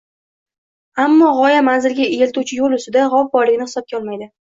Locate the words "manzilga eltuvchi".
1.69-2.61